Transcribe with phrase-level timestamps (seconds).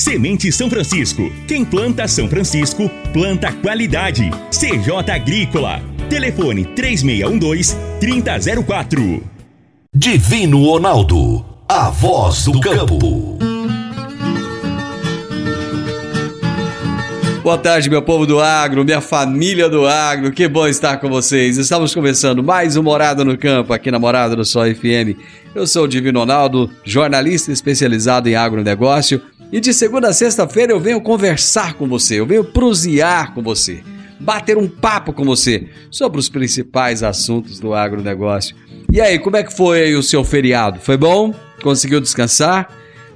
[0.00, 1.30] Semente São Francisco.
[1.46, 4.30] Quem planta São Francisco, planta qualidade.
[4.50, 5.82] CJ Agrícola.
[6.08, 9.22] Telefone 3612-3004.
[9.94, 11.44] Divino Ronaldo.
[11.68, 13.38] A voz do campo.
[17.42, 21.58] Boa tarde, meu povo do agro, minha família do agro, que bom estar com vocês.
[21.58, 25.20] Estamos começando mais um Morada no Campo aqui na Morada do Sol FM.
[25.54, 29.20] Eu sou o Divino Ronaldo, jornalista especializado em agronegócio
[29.52, 33.82] e de segunda a sexta-feira eu venho conversar com você, eu venho prosear com você,
[34.18, 38.54] bater um papo com você sobre os principais assuntos do agronegócio.
[38.92, 40.80] E aí, como é que foi o seu feriado?
[40.80, 41.34] Foi bom?
[41.62, 42.68] Conseguiu descansar?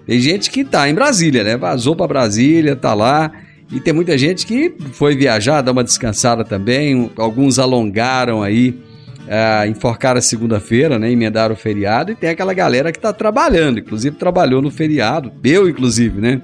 [0.06, 1.56] Tem gente que tá em Brasília, né?
[1.56, 3.32] Vazou para Brasília, tá lá
[3.72, 7.10] e tem muita gente que foi viajar, dar uma descansada também.
[7.16, 8.78] Alguns alongaram aí,
[9.26, 11.10] é, enforcaram a segunda-feira, né?
[11.10, 12.12] Emendaram o feriado.
[12.12, 15.32] E tem aquela galera que está trabalhando, inclusive trabalhou no feriado.
[15.42, 16.42] Eu, inclusive, né?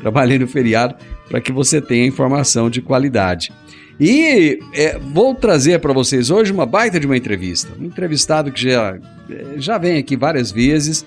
[0.00, 0.94] Trabalhei no feriado
[1.28, 3.52] para que você tenha informação de qualidade.
[4.00, 7.72] E é, vou trazer para vocês hoje uma baita de uma entrevista.
[7.80, 8.96] Um entrevistado que já,
[9.28, 11.04] é, já vem aqui várias vezes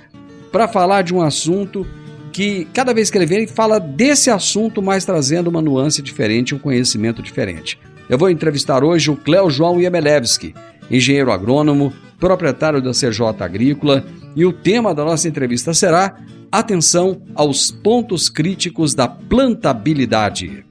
[0.52, 1.88] para falar de um assunto
[2.34, 6.56] que cada vez que ele vem, ele fala desse assunto, mas trazendo uma nuance diferente,
[6.56, 7.78] um conhecimento diferente.
[8.10, 10.54] Eu vou entrevistar hoje o Cléo João Yemelevski,
[10.92, 14.04] engenheiro agrônomo, proprietário da CJ Agrícola,
[14.36, 16.16] e o tema da nossa entrevista será
[16.52, 20.66] Atenção aos pontos críticos da plantabilidade.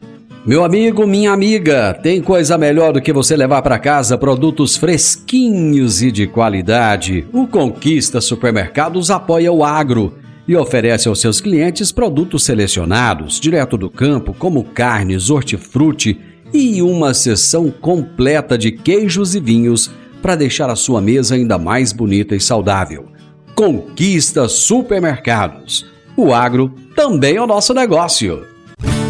[0.44, 6.02] Meu amigo, minha amiga, tem coisa melhor do que você levar para casa produtos fresquinhos
[6.02, 7.26] e de qualidade.
[7.32, 13.88] O Conquista Supermercados apoia o agro e oferece aos seus clientes produtos selecionados, direto do
[13.88, 16.20] campo, como carnes, hortifruti
[16.52, 21.92] e uma seção completa de queijos e vinhos para deixar a sua mesa ainda mais
[21.92, 23.06] bonita e saudável.
[23.54, 25.86] Conquista Supermercados.
[26.16, 28.44] O agro também é o nosso negócio.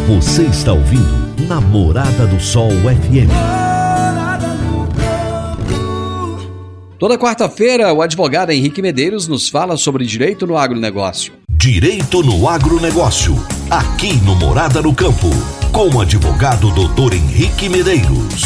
[0.07, 3.31] Você está ouvindo Namorada do Sol FM.
[7.01, 11.33] Toda quarta-feira, o advogado Henrique Medeiros nos fala sobre direito no agronegócio.
[11.49, 13.35] Direito no agronegócio,
[13.69, 15.29] aqui no Morada no Campo,
[15.71, 18.43] com o advogado doutor Henrique Medeiros.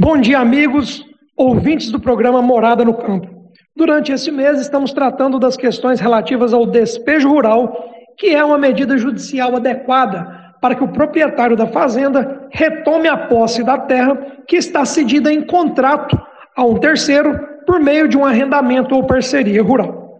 [0.00, 1.04] Bom dia, amigos,
[1.36, 3.28] ouvintes do programa Morada no Campo.
[3.76, 8.96] Durante esse mês, estamos tratando das questões relativas ao despejo rural, que é uma medida
[8.96, 14.16] judicial adequada para que o proprietário da fazenda retome a posse da terra
[14.48, 16.18] que está cedida em contrato
[16.56, 20.18] a um terceiro por meio de um arrendamento ou parceria rural.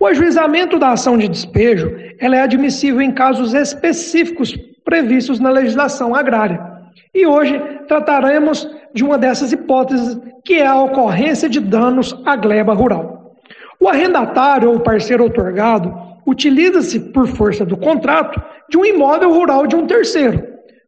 [0.00, 6.14] O ajuizamento da ação de despejo ela é admissível em casos específicos previstos na legislação
[6.14, 6.78] agrária.
[7.14, 12.74] E hoje trataremos de uma dessas hipóteses, que é a ocorrência de danos à gleba
[12.74, 13.36] rural.
[13.78, 15.94] O arrendatário ou parceiro otorgado
[16.26, 20.42] utiliza-se, por força do contrato, de um imóvel rural de um terceiro.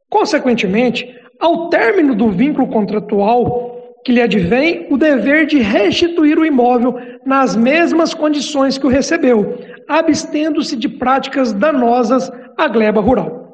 [0.09, 6.99] Consequentemente, ao término do vínculo contratual que lhe advém o dever de restituir o imóvel
[7.25, 9.57] nas mesmas condições que o recebeu,
[9.89, 12.29] abstendo-se de práticas danosas
[12.59, 13.50] à gleba rural.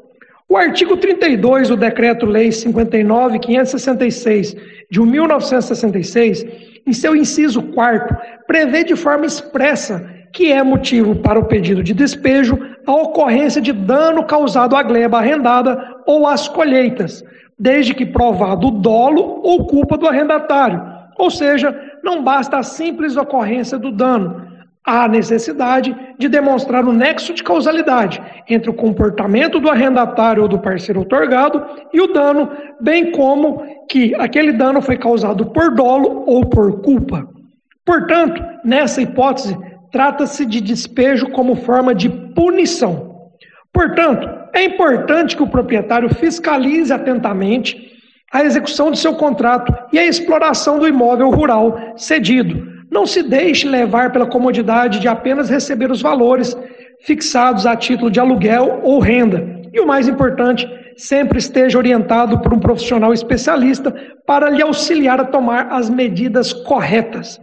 [0.48, 4.56] O artigo 32 do Decreto-Lei 59.566
[4.88, 6.46] de 1966,
[6.86, 11.92] em seu inciso 4 prevê de forma expressa que é motivo para o pedido de
[11.92, 12.56] despejo
[12.86, 17.24] a ocorrência de dano causado à gleba arrendada ou às colheitas,
[17.58, 20.80] desde que provado o dolo ou culpa do arrendatário.
[21.18, 24.46] Ou seja, não basta a simples ocorrência do dano.
[24.88, 30.60] Há necessidade de demonstrar o nexo de causalidade entre o comportamento do arrendatário ou do
[30.60, 31.60] parceiro otorgado
[31.92, 32.48] e o dano,
[32.80, 37.28] bem como que aquele dano foi causado por dolo ou por culpa.
[37.84, 39.58] Portanto, nessa hipótese,
[39.90, 43.32] trata-se de despejo como forma de punição.
[43.72, 47.76] Portanto, é importante que o proprietário fiscalize atentamente
[48.32, 52.75] a execução de seu contrato e a exploração do imóvel rural cedido.
[52.96, 56.56] Não se deixe levar pela comodidade de apenas receber os valores
[57.04, 59.46] fixados a título de aluguel ou renda.
[59.70, 60.66] E o mais importante,
[60.96, 63.94] sempre esteja orientado por um profissional especialista
[64.26, 67.38] para lhe auxiliar a tomar as medidas corretas.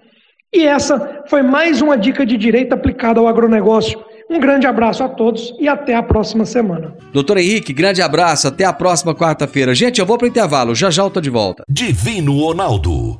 [0.51, 5.09] E essa foi mais uma dica de direito aplicada ao agronegócio Um grande abraço a
[5.09, 6.95] todos e até a próxima semana.
[7.13, 9.75] Doutor Henrique, grande abraço, até a próxima quarta-feira.
[9.75, 11.63] Gente, eu vou para o intervalo, já já eu tô de volta.
[11.69, 13.19] Divino Ronaldo,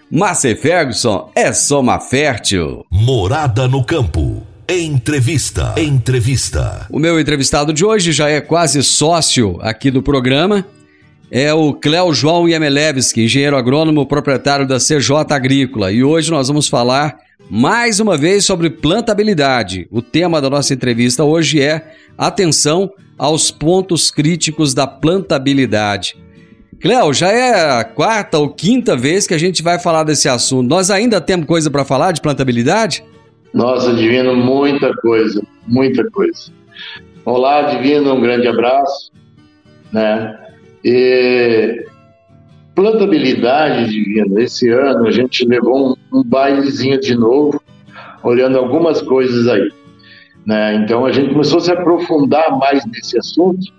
[0.13, 2.85] Márcia Ferguson é Soma Fértil.
[2.91, 4.45] Morada no campo.
[4.67, 5.73] Entrevista.
[5.77, 6.85] Entrevista.
[6.91, 10.65] O meu entrevistado de hoje já é quase sócio aqui do programa.
[11.31, 15.93] É o Cléo João Yemelevski, engenheiro agrônomo, proprietário da CJ Agrícola.
[15.93, 17.17] E hoje nós vamos falar
[17.49, 19.87] mais uma vez sobre plantabilidade.
[19.89, 26.17] O tema da nossa entrevista hoje é atenção aos pontos críticos da plantabilidade.
[26.81, 30.67] Cléo, já é a quarta ou quinta vez que a gente vai falar desse assunto.
[30.67, 33.03] Nós ainda temos coisa para falar de plantabilidade?
[33.53, 36.51] Nossa, Divino, muita coisa, muita coisa.
[37.23, 39.11] Olá, Divino, um grande abraço.
[39.91, 40.39] Né?
[40.83, 41.85] E
[42.73, 44.41] plantabilidade divina.
[44.41, 47.61] Esse ano a gente levou um, um bailezinho de novo,
[48.23, 49.69] olhando algumas coisas aí.
[50.47, 50.77] Né?
[50.77, 53.71] Então a gente começou a se aprofundar mais nesse assunto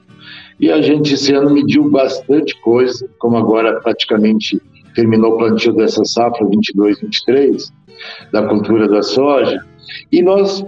[0.63, 4.63] e a gente esse ano mediu bastante coisa, como agora praticamente
[4.95, 7.69] terminou o plantio dessa safra 22-23
[8.31, 9.61] da cultura da soja
[10.13, 10.65] e nós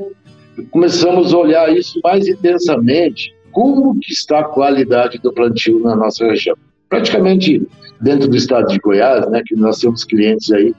[0.73, 6.27] começamos a olhar isso mais intensamente como que está a qualidade do plantio na nossa
[6.27, 6.57] região.
[6.89, 7.65] Praticamente
[8.01, 10.75] dentro do estado de Goiás, né, que nós temos clientes aí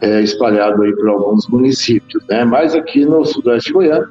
[0.00, 4.06] é, espalhados aí por alguns municípios, né, mas aqui no sudoeste de Goiás,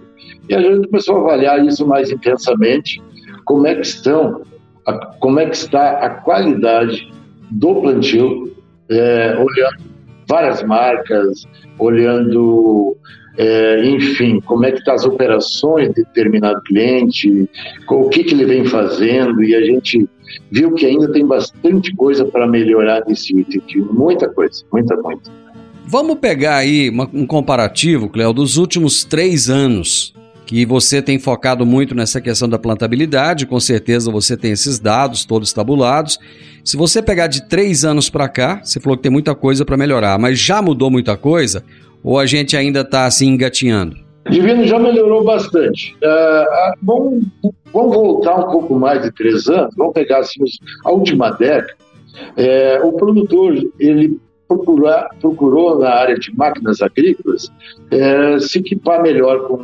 [0.49, 3.01] e a gente começou a avaliar isso mais intensamente,
[3.45, 4.41] como é que estão,
[4.85, 7.11] a, como é que está a qualidade
[7.49, 8.55] do plantio,
[8.89, 9.91] é, olhando
[10.27, 11.45] várias marcas,
[11.77, 12.95] olhando,
[13.37, 17.49] é, enfim, como é que estão tá as operações de determinado cliente,
[17.89, 20.07] o que, que ele vem fazendo, e a gente
[20.49, 23.61] viu que ainda tem bastante coisa para melhorar nesse item,
[23.91, 25.29] muita coisa, muita, muita.
[25.85, 30.13] Vamos pegar aí uma, um comparativo, Cléo, dos últimos três anos
[30.51, 35.23] que você tem focado muito nessa questão da plantabilidade, com certeza você tem esses dados
[35.23, 36.19] todos tabulados.
[36.61, 39.77] Se você pegar de três anos para cá, você falou que tem muita coisa para
[39.77, 41.63] melhorar, mas já mudou muita coisa
[42.03, 43.95] ou a gente ainda está assim engatinhando?
[44.29, 45.95] Divino já melhorou bastante.
[46.03, 47.23] Uh, vamos,
[47.71, 50.43] vamos, voltar um pouco mais de três anos, vamos pegar assim,
[50.83, 51.77] a última década.
[52.35, 54.19] É, o produtor ele
[54.55, 57.51] procurar, procurou na área de máquinas agrícolas
[57.89, 59.57] é, se equipar melhor com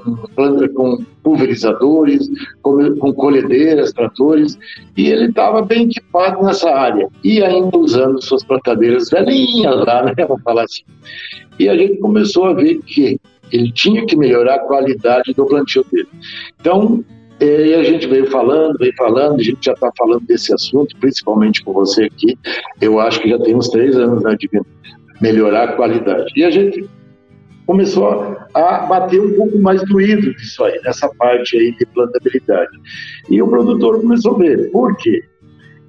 [0.74, 2.30] com pulverizadores,
[2.62, 4.58] com, com colhedeiras, tratores,
[4.96, 10.14] e ele estava bem equipado nessa área e ainda usando suas plantadeiras velhinhas lá, né?
[10.18, 10.84] Vamos falar assim.
[11.60, 13.20] E a gente começou a ver que
[13.52, 16.08] ele tinha que melhorar a qualidade do plantio dele.
[16.60, 17.04] Então,
[17.40, 21.64] e a gente veio falando, veio falando, a gente já está falando desse assunto, principalmente
[21.64, 22.38] com você aqui.
[22.82, 24.50] Eu acho que já tem uns três anos né, de
[25.22, 26.32] melhorar a qualidade.
[26.36, 26.88] E a gente
[27.66, 32.72] começou a bater um pouco mais doído disso aí, nessa parte aí de plantabilidade.
[33.30, 34.72] E o produtor começou a ver.
[34.72, 35.22] Por quê?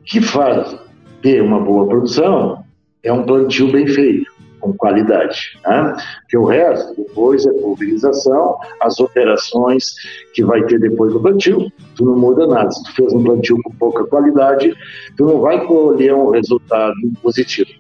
[0.09, 0.77] que faz
[1.23, 2.65] ter uma boa produção
[3.03, 4.38] é um plantio bem feito
[4.69, 5.59] com qualidade.
[5.67, 5.97] Né?
[6.21, 9.95] Porque o resto, depois, é pulverização, as operações
[10.35, 12.71] que vai ter depois do plantio, tu não muda nada.
[12.71, 14.75] Se tu fez um plantio com pouca qualidade,
[15.17, 17.71] tu não vai colher um resultado positivo.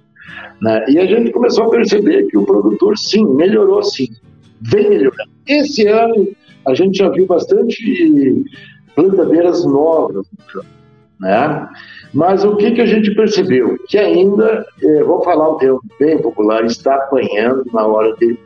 [0.60, 0.84] Né?
[0.88, 4.08] E a gente começou a perceber que o produtor, sim, melhorou sim,
[4.60, 5.30] vem melhorando.
[5.46, 6.28] Esse ano,
[6.66, 8.44] a gente já viu bastante
[8.94, 10.78] plantadeiras novas no campo.
[11.20, 11.68] Né?
[12.14, 13.76] Mas o que, que a gente percebeu?
[13.88, 18.38] Que ainda, eh, vou falar um termo bem popular, está apanhando na hora de,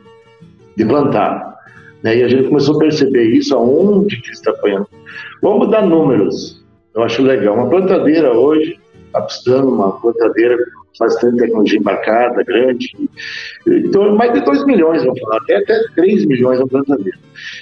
[0.75, 1.55] de plantar.
[2.01, 2.17] Né?
[2.17, 4.87] E a gente começou a perceber isso, aonde que está apanhando.
[5.41, 6.63] Vamos dar números,
[6.95, 7.55] eu acho legal.
[7.55, 10.57] Uma plantadeira hoje, está precisando uma plantadeira
[10.99, 12.87] bastante tecnologia embarcada, grande,
[13.65, 17.17] então mais de 2 milhões, vamos falar, até, até 3 milhões uma plantadeira.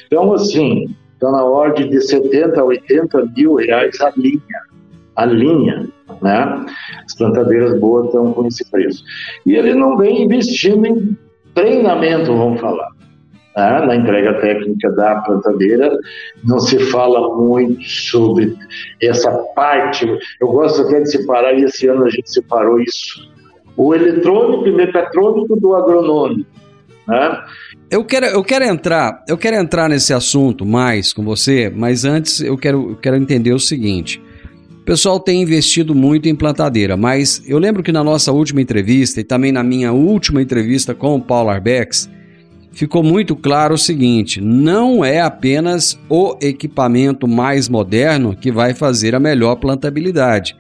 [0.08, 4.71] Então, assim, está na ordem de 70 a 80 mil reais a linha
[5.22, 5.88] a linha,
[6.22, 6.66] né?
[7.06, 9.04] As plantadeiras boas estão com esse preço.
[9.46, 11.18] E ele não vem investindo em
[11.54, 12.90] treinamento, vamos falar.
[13.56, 13.86] Né?
[13.86, 15.98] Na entrega técnica da plantadeira,
[16.44, 18.56] não se fala muito sobre
[19.02, 20.08] essa parte.
[20.40, 23.30] Eu gosto até de separar, e esse ano a gente separou isso.
[23.76, 26.50] O eletrônico e mecatrônico do agronômico.
[27.08, 27.44] Né?
[27.90, 32.40] Eu quero, eu quero entrar, eu quero entrar nesse assunto mais com você, mas antes
[32.40, 34.22] eu quero, eu quero entender o seguinte.
[34.82, 39.22] O pessoal tem investido muito em plantadeira, mas eu lembro que na nossa última entrevista
[39.22, 42.10] e também na minha última entrevista com o Paulo Arbex,
[42.72, 49.14] ficou muito claro o seguinte: não é apenas o equipamento mais moderno que vai fazer
[49.14, 50.58] a melhor plantabilidade.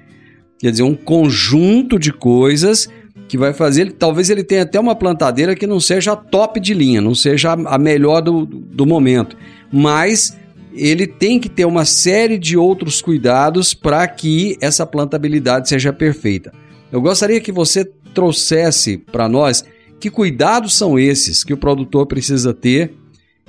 [0.60, 2.88] Quer dizer, um conjunto de coisas
[3.28, 3.92] que vai fazer.
[3.94, 7.54] Talvez ele tenha até uma plantadeira que não seja a top de linha, não seja
[7.54, 9.36] a melhor do, do momento,
[9.72, 10.38] mas
[10.74, 16.52] ele tem que ter uma série de outros cuidados para que essa plantabilidade seja perfeita.
[16.92, 19.64] Eu gostaria que você trouxesse para nós
[20.00, 22.94] que cuidados são esses que o produtor precisa ter,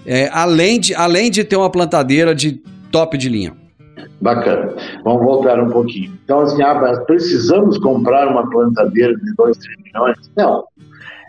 [0.05, 2.61] é, além, de, além de ter uma plantadeira de
[2.91, 3.57] top de linha.
[4.21, 4.75] Bacana.
[5.03, 6.13] Vamos voltar um pouquinho.
[6.25, 6.75] Então, assim, ah,
[7.07, 10.17] precisamos comprar uma plantadeira de 2, 3 milhões?
[10.37, 10.65] Não.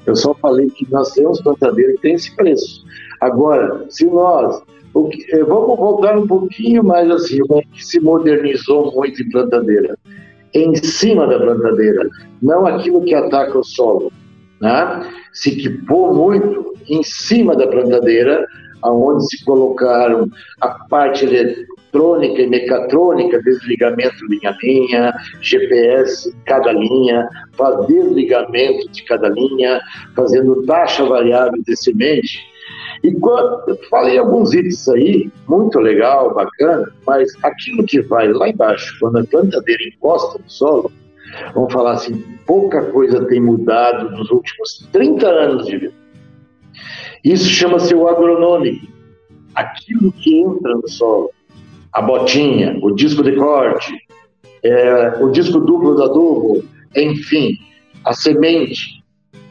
[0.05, 2.83] Eu só falei que nós temos plantadeira que tem esse preço.
[3.21, 4.62] Agora, se nós.
[4.95, 9.97] Eh, vamos voltar um pouquinho mais assim, o que se modernizou muito em plantadeira.
[10.53, 12.07] Em cima da plantadeira,
[12.41, 14.12] não aquilo que ataca o solo.
[14.62, 15.12] Né?
[15.33, 18.45] Se equipou muito em cima da plantadeira,
[18.83, 20.29] aonde se colocaram
[20.62, 27.27] a parte eletrônica e mecatrônica, desligamento linha a linha, GPS cada linha,
[27.88, 29.81] desligamento de cada linha,
[30.15, 32.52] fazendo taxa variável de semente.
[33.03, 38.48] E quando, eu falei alguns itens aí, muito legal, bacana, mas aquilo que vai lá
[38.48, 40.91] embaixo, quando a plantadeira encosta no solo,
[41.53, 45.93] vamos falar assim, pouca coisa tem mudado nos últimos 30 anos de vida.
[47.24, 48.88] Isso chama-se o agronômico,
[49.53, 51.31] aquilo que entra no solo
[51.93, 53.93] a botinha, o disco de corte,
[54.63, 56.63] é, o disco duplo da adubo,
[56.95, 57.57] enfim,
[58.03, 59.03] a semente,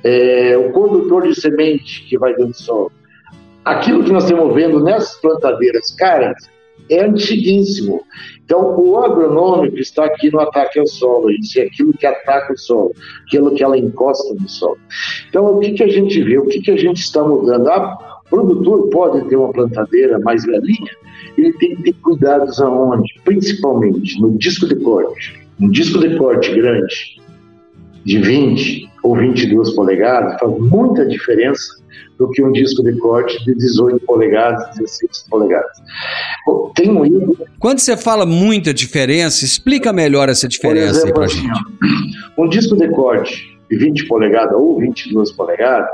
[0.03, 2.93] é, o condutor de semente que vai dentro do solo.
[3.65, 6.37] Aquilo que nós estamos vendo nessas plantadeiras caras
[6.91, 8.03] é antiguíssimo.
[8.45, 12.59] Então, o agronômico está aqui no ataque ao solo, isso é aquilo que ataca o
[12.59, 12.93] solo,
[13.27, 14.79] aquilo que ela encosta no solo.
[15.29, 16.39] Então, o que, que a gente vê?
[16.39, 17.69] O que, que a gente está mudando?
[17.69, 20.91] Ah, o produtor pode ter uma plantadeira mais velhinha,
[21.39, 23.09] ele tem que ter cuidados aonde?
[23.25, 25.41] Principalmente no disco de corte.
[25.61, 27.22] Um disco de corte grande,
[28.05, 31.83] de 20 ou 22 polegadas, faz muita diferença
[32.19, 35.83] do que um disco de corte de 18 polegadas, 16 polegadas.
[36.75, 37.35] Tem um.
[37.59, 42.33] Quando você fala muita diferença, explica melhor essa diferença exemplo, aí pra assim, gente.
[42.39, 45.91] um disco de corte de 20 polegadas ou 22 polegadas,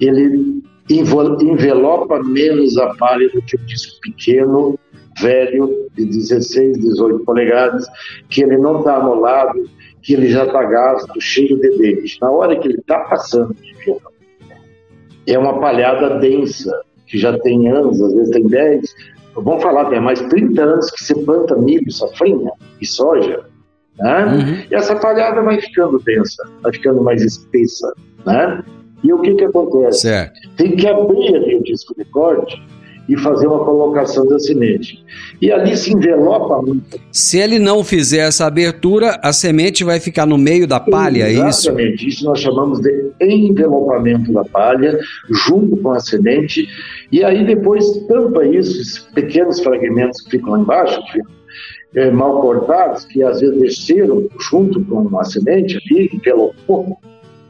[0.00, 4.78] ele envelopa menos a palha do que o disco pequeno,
[5.20, 7.86] velho, de 16, 18 polegadas,
[8.28, 9.68] que ele não está amolado,
[10.02, 12.18] que ele já está gasto, cheio de dentes.
[12.20, 13.72] Na hora que ele está passando de
[15.26, 18.94] é uma palhada densa, que já tem anos, às vezes tem 10,
[19.36, 23.44] vamos falar, tem mais 30 anos que se planta milho, safrinha e soja.
[23.98, 24.24] Né?
[24.24, 24.66] Uhum.
[24.70, 27.92] E essa palhada vai ficando densa, vai ficando mais espessa.
[28.26, 28.64] Né?
[29.04, 30.00] E o que, que acontece?
[30.00, 30.40] Certo.
[30.56, 32.60] Tem que abrir ali o disco de corte
[33.08, 35.04] e fazer uma colocação da semente.
[35.40, 37.00] E ali se envelopa muito.
[37.10, 41.44] Se ele não fizer essa abertura, a semente vai ficar no meio da palha, Exatamente.
[41.44, 41.68] é isso?
[41.68, 42.08] Exatamente.
[42.08, 44.98] Isso nós chamamos de envelopamento da palha,
[45.46, 46.66] junto com a semente.
[47.10, 51.32] E aí depois tampa isso, esses pequenos fragmentos que ficam lá embaixo, que ficam
[51.94, 56.98] é, mal cortados, que às vezes desceram junto com a semente ali, envelopou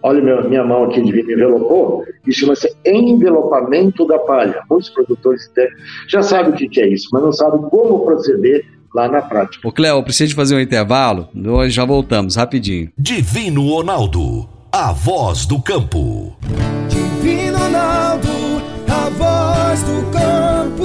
[0.02, 4.62] olha minha, minha mão aqui de envelopou, isso chama-se envelopamento da palha.
[4.68, 5.50] Muitos produtores
[6.08, 9.66] já sabem o que é isso, mas não sabem como proceder lá na prática.
[9.66, 12.90] Ô Cléo, eu preciso de fazer um intervalo, nós já voltamos, rapidinho.
[12.98, 16.36] Divino Ronaldo, a voz do campo.
[16.88, 18.28] Divino Ronaldo,
[18.88, 20.82] a voz do campo.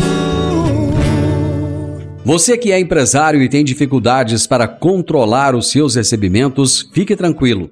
[2.23, 7.71] Você que é empresário e tem dificuldades para controlar os seus recebimentos, fique tranquilo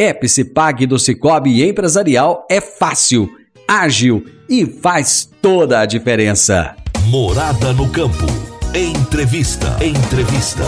[0.00, 3.28] Epicipag do Cicobi Empresarial é fácil,
[3.66, 6.76] ágil e faz toda a diferença.
[7.06, 8.24] Morada no campo.
[8.72, 9.76] Entrevista.
[9.84, 10.62] Entrevista.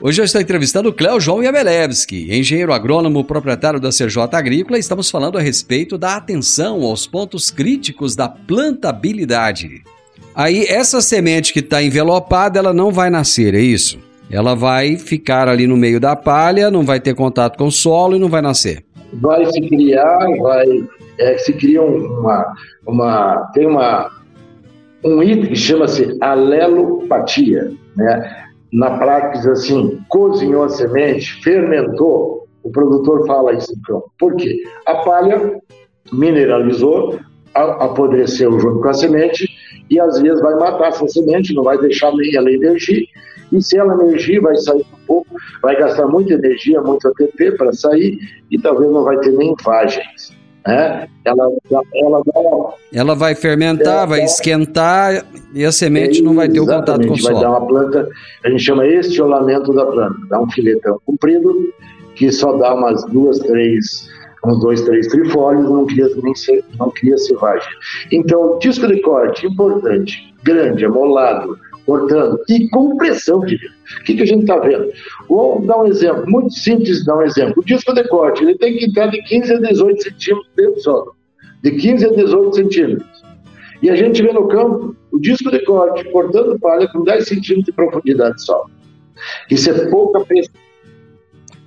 [0.00, 4.76] Hoje eu estou entrevistando o Cléo João Yabelevski, engenheiro agrônomo proprietário da CJ Agrícola.
[4.76, 9.84] e Estamos falando a respeito da atenção aos pontos críticos da plantabilidade.
[10.34, 14.09] Aí, essa semente que está envelopada, ela não vai nascer, é isso?
[14.30, 18.16] Ela vai ficar ali no meio da palha, não vai ter contato com o solo
[18.16, 18.84] e não vai nascer.
[19.14, 20.66] Vai se criar, vai
[21.18, 22.54] é, se cria uma,
[22.86, 24.10] uma tem uma
[25.04, 28.36] um item que chama-se alelopatia, né?
[28.72, 34.04] Na prática, assim, cozinhou a semente, fermentou, o produtor fala isso então.
[34.18, 34.62] Por quê?
[34.86, 35.58] A palha
[36.12, 37.18] mineralizou,
[37.54, 39.48] apodreceu junto com a semente
[39.88, 43.08] e às vezes vai matar essa semente, não vai deixar nem ela emergir.
[43.52, 47.72] E se ela emergir, vai sair um pouco, vai gastar muita energia, muito ATP para
[47.72, 48.18] sair
[48.50, 50.38] e talvez não vai ter nem vagens.
[50.66, 51.08] Né?
[51.24, 56.66] Ela, ela, ela, ela vai fermentar, vai esquentar e a semente não vai ter o
[56.66, 57.34] contato com o solo.
[57.34, 58.08] vai dar uma planta,
[58.44, 61.72] a gente chama estiolamento da planta, dá um filetão comprido
[62.14, 64.06] que só dá umas duas, três,
[64.44, 67.68] uns dois, três trifólios, não cria nem ser, não cria servagem.
[68.12, 71.58] Então, disco de corte importante, grande, amolado,
[71.90, 74.88] cortando e com pressão de O que, que a gente está vendo?
[75.28, 77.54] Vou dar um exemplo, muito simples dar um exemplo.
[77.56, 80.80] O disco de corte ele tem que estar de 15 a 18 centímetros dentro do
[80.80, 81.16] solo.
[81.64, 83.24] De 15 a 18 centímetros.
[83.82, 87.64] E a gente vê no campo o disco de corte cortando palha com 10 centímetros
[87.64, 88.70] de profundidade de solo.
[89.50, 90.54] Isso é pouca pressão.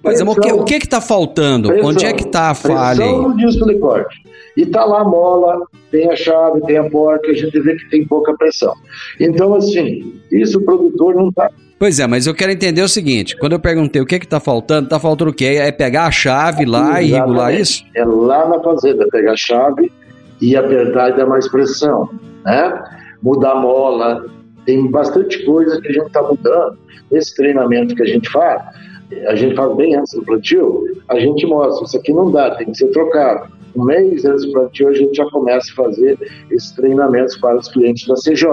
[0.01, 1.67] Mas que o que está faltando?
[1.69, 2.97] Pressão, Onde é que está a falha?
[2.97, 4.23] Pressão no disco de corte.
[4.55, 7.87] E tá lá a mola, tem a chave, tem a porca, a gente vê que
[7.91, 8.73] tem pouca pressão.
[9.19, 13.37] Então, assim, isso o produtor não está Pois é, mas eu quero entender o seguinte:
[13.37, 15.57] quando eu perguntei o que que tá faltando, tá faltando o quê?
[15.59, 17.09] É pegar a chave lá Exatamente.
[17.09, 17.83] e regular isso?
[17.93, 19.91] É lá na fazenda, pegar a chave
[20.41, 22.09] e apertar e dar mais pressão,
[22.45, 22.83] né?
[23.21, 24.25] Mudar a mola,
[24.65, 26.77] tem bastante coisa que a gente está mudando.
[27.11, 28.61] Esse treinamento que a gente faz,
[29.27, 32.71] a gente faz bem antes do plantio, a gente mostra, isso aqui não dá, tem
[32.71, 36.17] que ser trocado mês antes do plantio, a gente já começa a fazer
[36.51, 38.47] esses treinamentos para os clientes da CJ,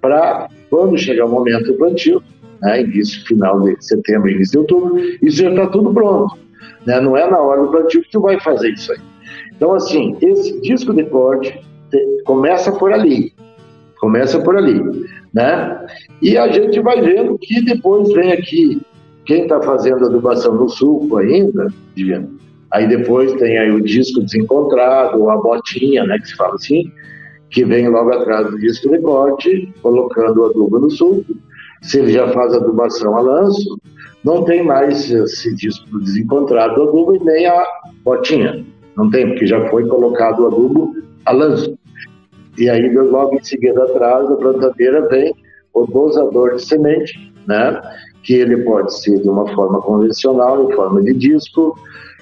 [0.00, 2.22] para quando chegar o momento do plantio,
[2.62, 6.36] né, início, final de setembro, início de outubro, isso já está tudo pronto.
[6.86, 7.00] Né?
[7.00, 8.98] Não é na hora do plantio que tu vai fazer isso aí.
[9.56, 11.60] Então, assim, esse disco de corte
[12.24, 13.32] começa por ali,
[13.98, 14.80] começa por ali,
[15.32, 15.86] né?
[16.22, 18.80] E a gente vai vendo que depois vem aqui
[19.24, 22.38] quem está fazendo adubação no sulco ainda, Divino,
[22.70, 26.92] Aí depois tem aí o disco desencontrado, a botinha, né, que se fala assim,
[27.50, 31.34] que vem logo atrás do disco de corte, colocando o adubo no suco.
[31.82, 33.80] Se ele já faz adubação a lanço,
[34.24, 37.64] não tem mais esse disco desencontrado do adubo e nem a
[38.04, 38.64] botinha.
[38.96, 41.78] Não tem, porque já foi colocado o adubo a lanço.
[42.58, 45.32] E aí, logo em seguida, atrás da plantadeira, vem
[45.72, 47.80] o dosador de semente, né?
[48.22, 51.74] que ele pode ser de uma forma convencional, em forma de disco,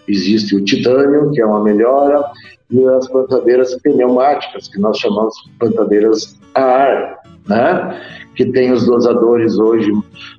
[0.08, 2.24] Existe o titânio, que é uma melhora,
[2.70, 8.00] e as plantadeiras pneumáticas, que nós chamamos de plantadeiras a ar, né?
[8.36, 9.90] que tem os dosadores hoje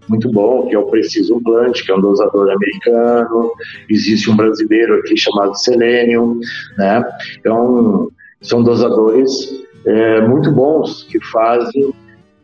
[0.07, 3.51] muito bom, que é o Precision Plant, que é um dosador americano,
[3.89, 6.39] existe um brasileiro aqui chamado Selenium,
[6.77, 7.03] né?
[7.39, 11.91] Então, são dosadores é, muito bons que fazem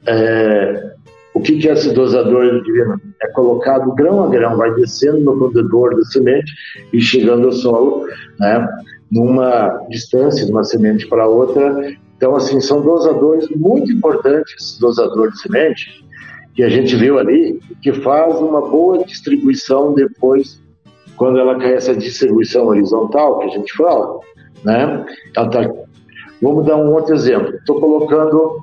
[0.07, 0.93] é,
[1.33, 2.99] o que, que é esse dosador divino?
[3.21, 6.51] É colocado grão a grão, vai descendo no condutor da semente
[6.91, 8.05] e chegando ao solo,
[8.39, 8.67] né,
[9.11, 11.93] numa distância de uma semente para outra.
[12.15, 16.05] Então, assim, são dosadores muito importantes, dosador de semente,
[16.53, 20.61] que a gente viu ali, que faz uma boa distribuição depois,
[21.17, 24.19] quando ela cai essa distribuição horizontal que a gente fala,
[24.63, 25.05] né?
[25.35, 25.71] Ela tá...
[26.41, 27.55] Vamos dar um outro exemplo.
[27.55, 28.57] Estou colocando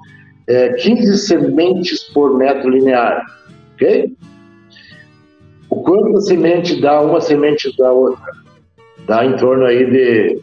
[0.50, 3.24] é, 15 sementes por metro linear,
[3.74, 4.12] ok?
[5.70, 8.32] O quanto a semente dá, uma semente da outra?
[9.06, 10.40] Dá em torno aí de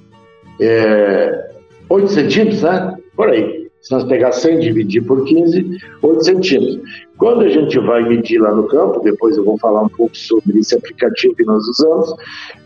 [0.62, 1.52] é,
[1.90, 2.98] 8 centímetros, né?
[3.18, 3.68] Por aí.
[3.82, 6.80] Se nós pegar 100 e dividir por 15, 8 centímetros.
[7.18, 10.60] Quando a gente vai medir lá no campo, depois eu vou falar um pouco sobre
[10.60, 12.14] esse aplicativo que nós usamos,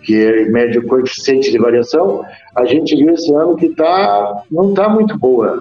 [0.03, 2.23] que é mede o coeficiente de variação,
[2.55, 5.59] a gente viu esse ano que tá, não está muito boa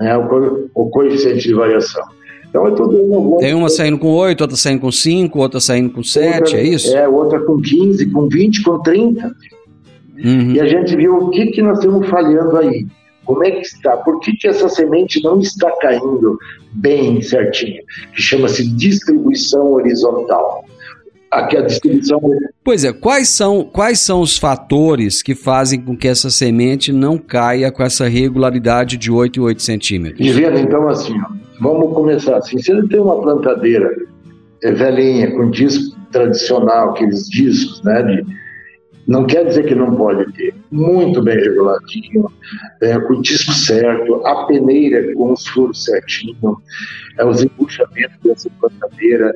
[0.00, 2.02] né, o, o coeficiente de variação.
[2.48, 6.02] Então é tudo Tem uma saindo com 8, outra saindo com 5, outra saindo com
[6.02, 6.96] 7, outra, é isso?
[6.96, 9.36] É, outra com 15, com 20, com 30.
[10.24, 10.52] Uhum.
[10.52, 12.86] E a gente viu o que, que nós estamos falhando aí.
[13.24, 13.96] Como é que está?
[13.98, 16.36] Por que, que essa semente não está caindo
[16.72, 17.80] bem certinho?
[18.14, 20.64] Que chama-se distribuição horizontal.
[21.30, 22.20] Aqui a distribuição.
[22.64, 27.16] Pois é, quais são, quais são os fatores que fazem com que essa semente não
[27.16, 30.26] caia com essa regularidade de 8 e 8 centímetros?
[30.26, 31.26] Divino, então assim, ó,
[31.60, 32.58] vamos começar assim.
[32.58, 33.94] Se ele tem uma plantadeira
[34.62, 38.26] é, velhinha, com disco tradicional, aqueles discos, né, de,
[39.06, 40.54] não quer dizer que não pode ter.
[40.70, 42.30] Muito bem reguladinho,
[42.80, 46.56] é, com o disco certo, a peneira com os furos certinho,
[47.18, 49.32] é, os empuxamentos dessa plantadeira,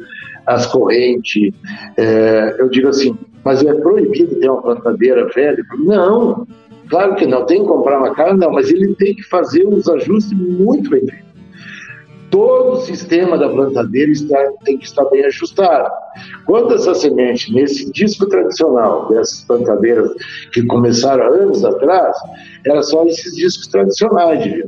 [0.46, 1.52] as correntes.
[1.96, 5.64] É, eu digo assim, mas é proibido ter uma plantadeira velha?
[5.78, 6.46] Não,
[6.88, 7.44] claro que não.
[7.46, 8.34] Tem que comprar uma cara?
[8.34, 11.34] Não, mas ele tem que fazer uns ajustes muito bem feitos
[12.34, 15.88] todo o sistema da plantadeira está, tem que estar bem ajustado.
[16.44, 20.10] Quando essa semente, nesse disco tradicional dessas plantadeiras
[20.52, 22.16] que começaram há anos atrás,
[22.66, 24.66] era só esses discos tradicionais, de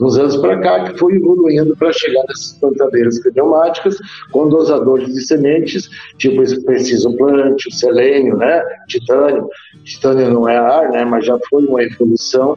[0.00, 3.98] uns anos para cá, que foi evoluindo para chegar nessas plantadeiras pneumáticas
[4.30, 9.48] com dosadores de sementes, tipo esse preciso plant, o selênio, né, titânio.
[9.84, 12.56] Titânio não é ar, né, mas já foi uma evolução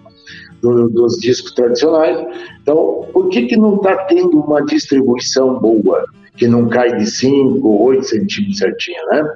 [0.61, 2.25] do, dos discos tradicionais.
[2.61, 6.05] Então, por que, que não está tendo uma distribuição boa,
[6.37, 9.35] que não cai de 5 ou 8 centímetros certinho, né?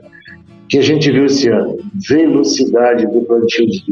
[0.69, 1.77] que a gente viu esse ano?
[2.07, 3.83] Velocidade do plantio de.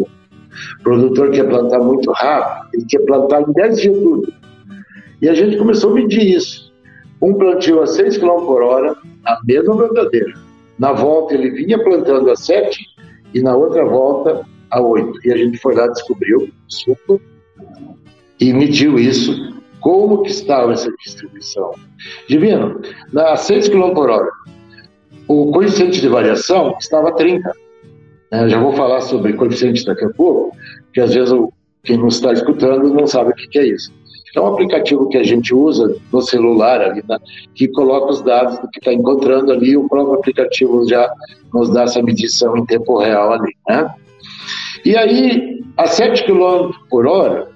[0.80, 4.34] O produtor quer plantar muito rápido, ele quer plantar em 10 dias tudo.
[5.22, 6.74] E a gente começou a medir isso.
[7.22, 10.34] Um plantio a 6 km por hora, na mesma plantadeira.
[10.78, 12.78] Na volta ele vinha plantando a 7
[13.34, 15.20] e na outra volta a 8.
[15.26, 17.22] E a gente foi lá, descobriu suco
[18.40, 21.72] e mediu isso, como que estava essa distribuição.
[22.28, 22.82] Divino,
[23.14, 24.30] na 6 km por hora,
[25.28, 27.52] o coeficiente de variação estava 30.
[28.36, 30.56] É, já vou falar sobre coeficiente daqui a pouco,
[30.94, 31.34] que às vezes
[31.84, 33.94] quem não está escutando não sabe o que, é isso.
[34.36, 37.18] É um aplicativo que a gente usa no celular ali, né,
[37.54, 41.10] que coloca os dados do que está encontrando ali, o próprio aplicativo já
[41.54, 43.90] nos dá essa medição em tempo real ali, né?
[44.84, 47.48] E aí, a 7 km por hora,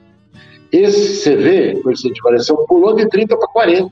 [0.71, 3.91] esse CV, coeficiente de variação, pulou de 30 para 40.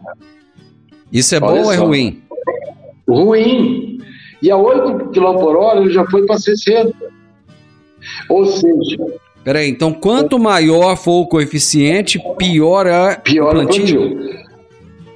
[1.12, 2.24] Isso é Olha bom ou é ruim?
[3.08, 4.00] Ruim.
[4.42, 6.94] E a 8 km por hora ele já foi para 60.
[8.30, 8.98] Ou seja.
[9.44, 14.12] Peraí, então quanto maior for o coeficiente, pior é pior o plantio.
[14.12, 14.48] plantio.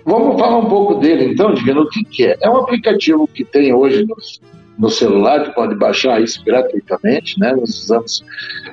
[0.06, 2.38] Vamos falar um pouco dele então, Divino, o que, que é?
[2.42, 4.42] É um aplicativo que tem hoje nos
[4.82, 7.54] no celular, que pode baixar isso gratuitamente, né?
[7.56, 8.24] Nós usamos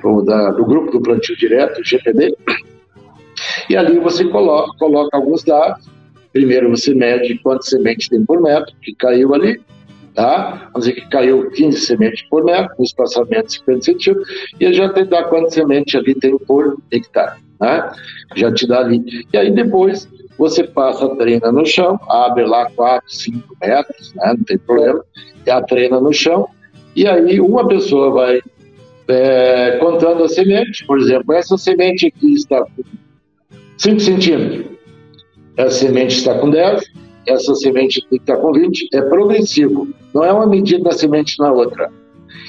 [0.03, 2.35] o da, do grupo do plantio direto, GPD,
[3.69, 5.87] e ali você coloca, coloca alguns dados.
[6.33, 9.61] Primeiro você mede quantas sementes tem por metro, que caiu ali,
[10.13, 10.69] tá?
[10.73, 14.27] Vamos dizer que caiu 15 sementes por metro, com espaçamento de 50 centímetros,
[14.59, 17.91] e já te dá quantas sementes ali tem por hectare, né?
[18.35, 19.25] Já te dá ali.
[19.31, 24.33] E aí depois você passa a treina no chão, abre lá 4, 5 metros, né?
[24.37, 25.03] não tem problema,
[25.45, 26.47] e a treina no chão,
[26.95, 28.41] e aí uma pessoa vai
[29.09, 32.83] é, contando a semente, por exemplo, essa semente aqui está com
[33.77, 34.65] 5 centímetros,
[35.57, 36.89] essa semente está com 10,
[37.27, 41.51] essa semente aqui está com 20, é progressivo, não é uma medida da semente na
[41.51, 41.91] outra.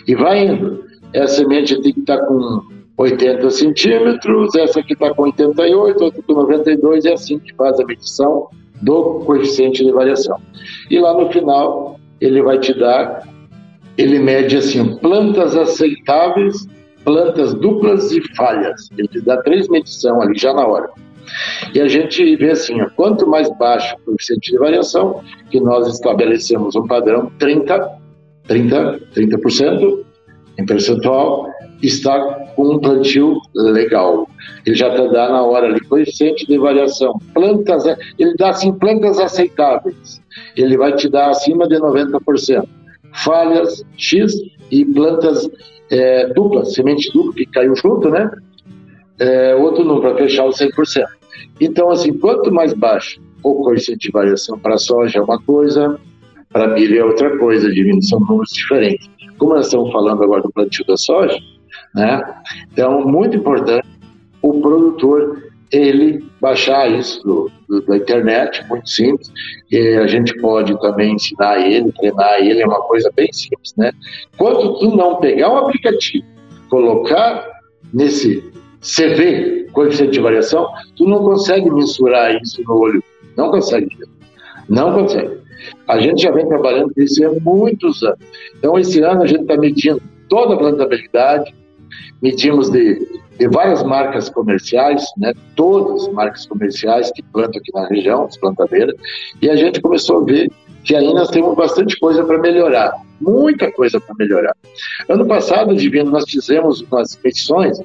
[0.07, 2.63] E vai indo, essa semente tem que estar com
[2.97, 7.85] 80 centímetros, essa aqui está com 88, outra com 92, é assim que faz a
[7.85, 8.49] medição
[8.83, 10.39] do coeficiente de variação.
[10.91, 13.27] E lá no final, ele vai te dar,
[13.97, 16.67] ele mede assim, plantas aceitáveis,
[17.05, 18.89] plantas duplas e falhas.
[18.97, 20.91] Ele te dá três medições ali já na hora.
[21.75, 26.75] E a gente vê assim, quanto mais baixo o coeficiente de variação, que nós estabelecemos
[26.77, 27.91] um padrão 30,
[28.47, 30.05] 30, 30%
[30.59, 31.49] em percentual,
[31.83, 32.19] está
[32.55, 34.29] com um plantio legal.
[34.67, 37.19] Ele já está dando na hora ali, coeficiente de variação.
[37.33, 37.85] Plantas,
[38.19, 40.21] ele dá assim plantas aceitáveis.
[40.57, 42.67] Ele vai te dar acima de 90%.
[43.13, 44.35] Falhas X
[44.71, 45.49] e plantas
[45.91, 48.31] é, duplas, semente dupla, que caiu junto, né?
[49.19, 51.05] É, outro número, para fechar o 100%.
[51.61, 55.99] Então, assim, quanto mais baixo o coeficiente de variação para soja é uma coisa,
[56.51, 59.09] para milho é outra coisa, diminuição números diferentes.
[59.39, 61.39] Como nós estamos falando agora do plantio da soja,
[61.95, 62.23] né?
[62.73, 63.89] Então, muito importante
[64.43, 69.33] o produtor ele baixar isso do, do, da internet, muito simples.
[69.71, 73.93] E a gente pode também ensinar ele, treinar ele, é uma coisa bem simples, né?
[74.37, 76.27] Quando tu não pegar um aplicativo,
[76.69, 77.47] colocar
[77.93, 78.50] nesse
[78.81, 80.67] CV, coeficiente de variação,
[80.97, 83.03] tu não consegue mensurar isso no olho.
[83.37, 83.89] Não consegue.
[84.69, 85.39] Não consegue.
[85.87, 88.19] A gente já vem trabalhando com isso há muitos anos.
[88.59, 91.55] Então, esse ano a gente está medindo toda a plantabilidade,
[92.23, 93.07] medimos de,
[93.39, 98.37] de várias marcas comerciais, né, todas as marcas comerciais que plantam aqui na região, as
[98.37, 98.95] plantadeiras,
[99.43, 100.51] e a gente começou a ver
[100.85, 104.57] que ainda nós temos bastante coisa para melhorar, muita coisa para melhorar.
[105.09, 107.81] Ano passado, Divino, nós fizemos umas medições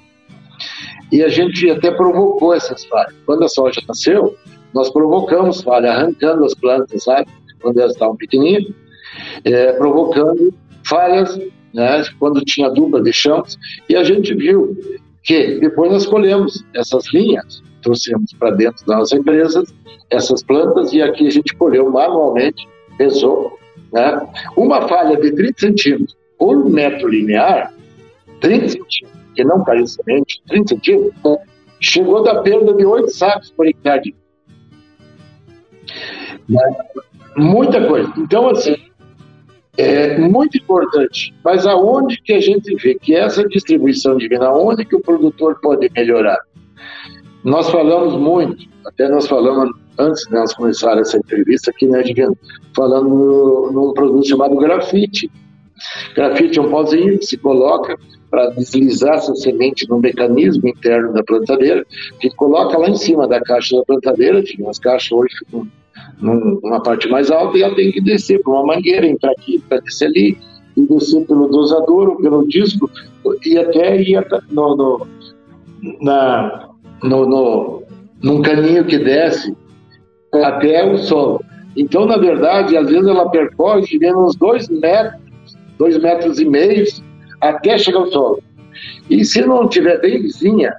[1.16, 3.16] e a gente até provocou essas falhas.
[3.26, 4.36] Quando a soja nasceu,
[4.74, 7.30] nós provocamos falha, arrancando as plantas, sabe?
[7.62, 8.66] Quando elas estavam pequenininhas,
[9.46, 10.54] é, provocando
[10.86, 11.40] falhas,
[11.74, 12.04] né?
[12.20, 14.78] Quando tinha dupla de chãos, e a gente viu
[15.24, 19.64] que depois nós colhemos essas linhas, trouxemos para dentro da nossa empresa
[20.10, 23.58] essas plantas e aqui a gente colheu manualmente, pesou,
[23.94, 24.20] né?
[24.58, 27.74] Uma falha de 30 centímetros por metro linear,
[28.42, 31.14] 30 centímetros, que não caiu semente, 30 centímetros,
[31.80, 34.16] chegou da perda de 8 sacos por hectare.
[36.50, 36.76] Né?
[37.38, 38.12] Muita coisa.
[38.18, 38.76] Então, assim,
[39.78, 41.34] é muito importante.
[41.44, 45.90] Mas aonde que a gente vê que essa distribuição divina, aonde que o produtor pode
[45.94, 46.40] melhorar?
[47.44, 52.38] Nós falamos muito, até nós falamos antes de nós começar essa entrevista aqui, né, Divino?
[52.76, 55.30] Falando num produto chamado grafite.
[56.16, 57.98] Grafite é um pozinho que se coloca
[58.36, 61.86] para deslizar essa semente no mecanismo interno da plantadeira,
[62.20, 65.66] que coloca lá em cima da caixa da plantadeira, as caixas hoje ficam
[66.20, 69.80] numa parte mais alta e ela tem que descer por uma mangueira, entrar aqui, para
[69.80, 70.38] descer ali,
[70.76, 72.92] e descer pelo dosador ou pelo disco,
[73.46, 75.08] e até ir no, no,
[76.02, 76.70] na,
[77.02, 77.84] no, no,
[78.22, 79.56] num caninho que desce
[80.34, 81.42] até o solo.
[81.78, 85.22] Então, na verdade, às vezes ela percorre uns dois metros,
[85.78, 86.86] dois metros e meio,
[87.50, 88.44] até chegar ao solo.
[89.10, 90.74] E se não tiver bem vizinha,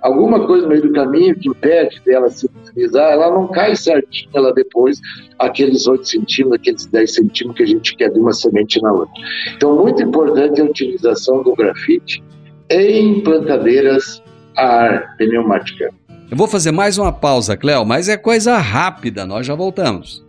[0.00, 4.30] alguma coisa no meio do caminho que impede dela se utilizar, ela não cai certinho
[4.34, 5.00] ela depois,
[5.38, 9.14] aqueles 8 centímetros, aqueles 10 centímetros que a gente quer de uma semente na outra.
[9.54, 12.22] Então, muito importante a utilização do grafite
[12.70, 14.22] em plantadeiras
[14.56, 15.90] a ar pneumática.
[16.30, 20.24] Eu vou fazer mais uma pausa, Cléo, mas é coisa rápida, nós já voltamos.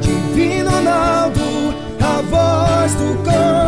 [0.00, 1.40] Divino Ronaldo,
[2.00, 3.67] a voz do campo.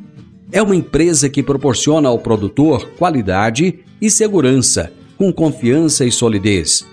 [0.51, 6.85] É uma empresa que proporciona ao produtor qualidade e segurança com confiança e solidez.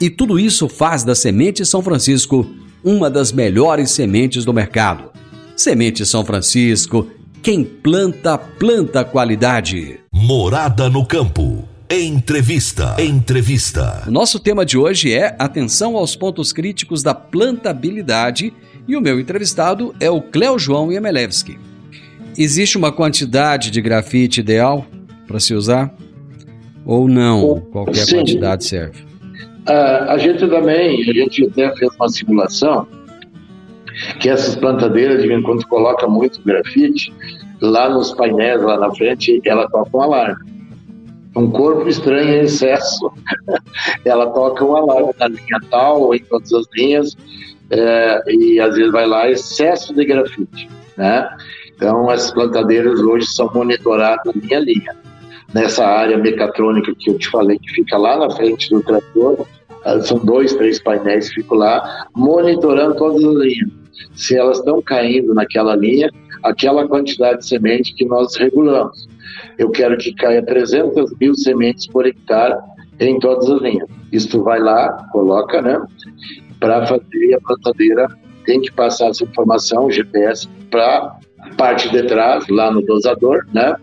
[0.00, 2.46] E tudo isso faz da Semente São Francisco
[2.84, 5.10] uma das melhores sementes do mercado.
[5.56, 7.06] Semente São Francisco,
[7.42, 9.98] quem planta, planta qualidade.
[10.12, 11.66] Morada no campo.
[11.88, 12.96] Entrevista.
[12.98, 14.02] Entrevista.
[14.06, 18.52] O nosso tema de hoje é atenção aos pontos críticos da plantabilidade
[18.86, 21.58] e o meu entrevistado é o Cleo João Yemelevski.
[22.38, 24.84] Existe uma quantidade de grafite ideal
[25.26, 25.92] para se usar?
[26.84, 27.60] Ou não?
[27.72, 28.16] Qualquer Sim.
[28.16, 29.02] quantidade serve?
[29.68, 32.86] Uh, a gente também, a gente até fez uma simulação
[34.20, 37.12] que essas plantadeiras, quando coloca muito grafite,
[37.60, 40.56] lá nos painéis, lá na frente, ela toca um alarme.
[41.34, 43.10] Um corpo estranho em excesso,
[44.04, 47.16] ela toca um alarme na linha tal ou em todas as linhas,
[47.70, 51.28] é, e às vezes vai lá excesso de grafite, né?
[51.76, 54.96] Então, essas plantadeiras hoje são monitoradas linha a linha
[55.54, 59.46] nessa área mecatrônica que eu te falei, que fica lá na frente do trator.
[59.84, 63.70] Ah, são dois, três painéis que ficam lá monitorando todas as linhas.
[64.14, 66.10] Se elas estão caindo naquela linha,
[66.42, 69.08] aquela quantidade de semente que nós regulamos.
[69.58, 72.58] Eu quero que caia 300 mil sementes por hectare
[72.98, 73.88] em todas as linhas.
[74.12, 75.80] Isso vai lá, coloca, né?
[76.58, 78.08] Para fazer a plantadeira,
[78.44, 81.18] tem que passar essa informação, o GPS, para
[81.56, 83.74] parte de trás, lá no dosador, né?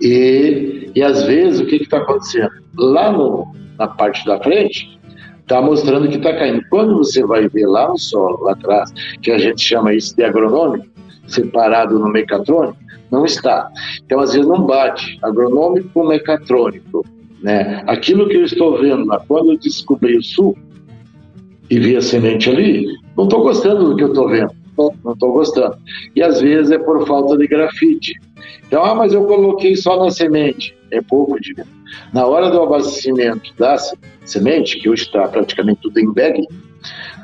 [0.00, 2.50] E, e às vezes, o que está acontecendo?
[2.76, 4.98] Lá no, na parte da frente,
[5.40, 6.62] está mostrando que está caindo.
[6.70, 10.22] Quando você vai ver lá no solo, lá atrás, que a gente chama isso de
[10.22, 10.86] agronômico,
[11.26, 12.78] separado no mecatrônico,
[13.10, 13.68] não está.
[14.04, 17.04] Então, às vezes, não bate agronômico com mecatrônico.
[17.42, 17.82] Né?
[17.86, 20.56] Aquilo que eu estou vendo lá, quando eu descobri o sul
[21.68, 24.59] e vi a semente ali, não estou gostando do que eu estou vendo.
[25.04, 25.76] Não estou gostando.
[26.14, 28.14] E às vezes é por falta de grafite.
[28.66, 30.74] Então, ah, mas eu coloquei só na semente.
[30.90, 31.54] É pouco, de
[32.12, 33.76] Na hora do abastecimento da
[34.24, 36.46] semente, que hoje está praticamente tudo em bag,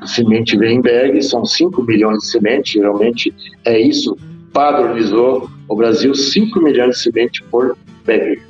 [0.01, 4.17] a semente vem em bag, são 5 milhões de sementes, geralmente é isso,
[4.53, 8.41] padronizou o Brasil 5 milhões de sementes por bag.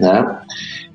[0.00, 0.40] Né?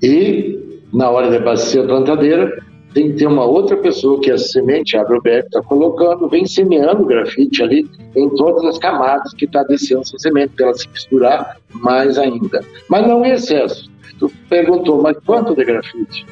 [0.01, 0.59] E
[0.93, 2.63] na hora de abastecer a plantadeira,
[2.93, 7.61] tem que ter uma outra pessoa que a semente Agrobep está colocando, vem semeando grafite
[7.63, 12.17] ali em todas as camadas que está descendo essa semente, para ela se misturar mais
[12.17, 12.63] ainda.
[12.87, 13.91] Mas não em excesso.
[14.19, 16.25] Tu perguntou, mas quanto de grafite?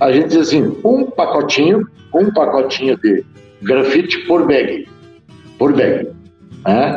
[0.00, 3.24] A gente diz assim, um pacotinho, um pacotinho de
[3.62, 4.88] grafite por bag.
[5.58, 6.08] Por bag.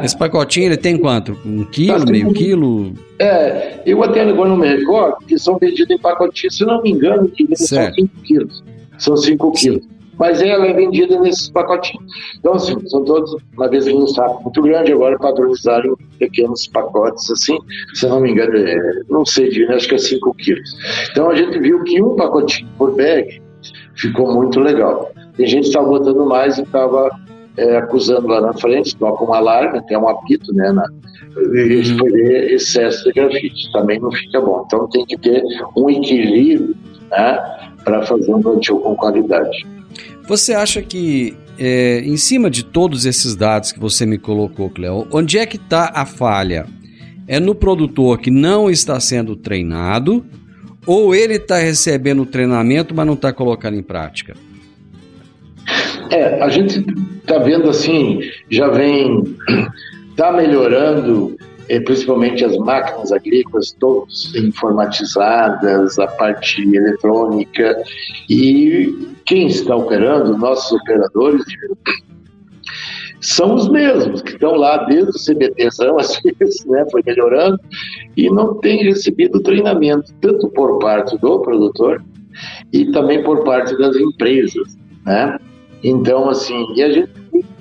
[0.04, 1.38] Esse pacotinho ele tem quanto?
[1.46, 2.34] Um quilo, tá, meio um...
[2.34, 2.94] quilo?
[3.20, 6.92] É, eu até agora não me recordo, que são vendidos em pacotinhos, se não me
[6.92, 8.64] engano, que são 5 quilos
[9.04, 9.88] são 5 quilos.
[10.20, 12.06] Mas ela é vendida nesses pacotinhos.
[12.38, 17.30] Então, assim, são todos, uma vez em um saco muito grande, agora padronizaram pequenos pacotes,
[17.32, 17.58] assim,
[17.96, 20.70] se não me engano, é, não sei, acho que é 5 quilos.
[21.12, 23.42] Então, a gente viu que um pacotinho por bag
[23.96, 25.12] ficou muito legal.
[25.36, 27.10] Tem gente que estava botando mais e estava
[27.58, 30.86] é, acusando lá na frente, toca um alarme, até um apito, né, na,
[31.36, 32.12] e foi
[32.54, 34.64] excesso de grafite, também não fica bom.
[34.66, 35.44] Então tem que ter
[35.76, 36.76] um equilíbrio
[37.10, 39.66] né, para fazer um plantio com qualidade.
[40.28, 45.08] Você acha que, é, em cima de todos esses dados que você me colocou, Cleo,
[45.12, 46.66] onde é que está a falha?
[47.28, 50.26] É no produtor que não está sendo treinado
[50.86, 54.36] ou ele está recebendo treinamento, mas não está colocando em prática?
[56.10, 56.86] É, a gente
[57.22, 58.20] está vendo assim,
[58.50, 59.24] já vem,
[60.12, 61.38] está melhorando
[61.86, 67.84] principalmente as máquinas agrícolas, todas informatizadas, a parte eletrônica,
[68.30, 71.44] e quem está operando, nossos operadores,
[73.24, 77.58] são os mesmos, que estão lá desde o CBTzão, às vezes, né, foi melhorando,
[78.18, 82.04] e não tem recebido treinamento, tanto por parte do produtor
[82.72, 85.38] e também por parte das empresas, né?
[85.84, 87.12] Então, assim, e a gente...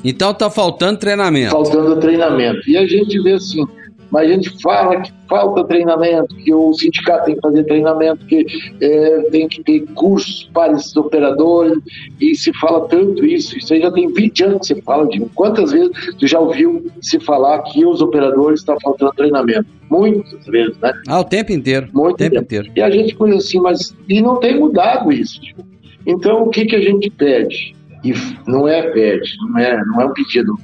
[0.05, 1.51] Então está faltando treinamento.
[1.51, 2.69] Faltando treinamento.
[2.69, 3.67] E a gente vê assim,
[4.13, 8.45] mas a gente fala que falta treinamento, que o sindicato tem que fazer treinamento, que
[8.79, 11.79] é, tem que ter cursos para esses operadores,
[12.21, 15.19] e se fala tanto isso, isso aí já tem 20 anos que se fala de
[15.35, 19.67] quantas vezes tu já ouviu se falar que os operadores estão faltando treinamento?
[19.91, 20.93] Muitas vezes, né?
[21.09, 21.89] Ah, o tempo inteiro.
[21.93, 22.45] Muito o tempo, tempo.
[22.45, 22.71] inteiro.
[22.77, 25.41] E a gente coisa assim, mas e não tem mudado isso.
[25.41, 25.65] Tipo.
[26.07, 27.75] Então o que que a gente pede?
[28.05, 28.13] E
[28.47, 30.55] não é pede, não é, não é um pedido.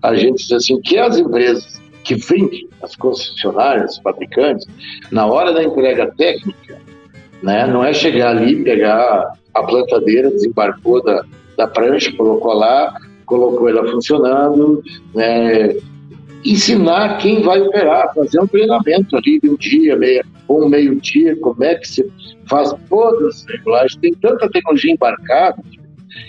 [0.00, 4.66] A gente diz assim que as empresas que vendem as concessionárias, os fabricantes,
[5.10, 6.78] na hora da entrega técnica,
[7.42, 11.24] né, não é chegar ali, pegar a plantadeira, desembarcou da,
[11.56, 12.94] da prancha, colocou lá,
[13.26, 14.82] colocou ela funcionando,
[15.14, 15.76] né,
[16.44, 21.36] ensinar quem vai operar, fazer um treinamento ali de um dia, meia, ou um meio-dia,
[21.36, 22.12] como é que se
[22.48, 23.96] faz todas as regulagens.
[23.96, 25.62] Tem tanta tecnologia embarcada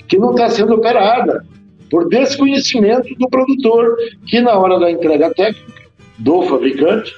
[0.08, 1.44] que não está sendo operada
[1.89, 5.72] por desconhecimento do produtor, que na hora da entrega técnica
[6.19, 7.13] do fabricante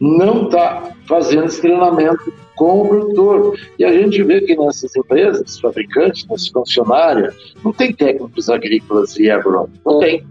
[0.00, 3.58] não está fazendo esse treinamento com o produtor.
[3.78, 9.30] E a gente vê que nessas empresas, fabricantes, nessas concessionárias, não tem técnicos agrícolas e
[9.30, 10.26] agrônomos, não tem.